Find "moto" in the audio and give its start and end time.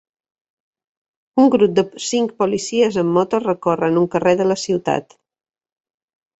3.19-3.43